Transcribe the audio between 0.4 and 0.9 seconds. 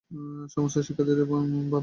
সমস্ত